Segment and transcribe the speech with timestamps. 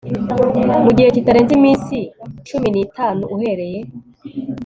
[0.83, 1.97] Mu gihe kitarenze iminsi
[2.47, 3.79] cumi n itanu uhereye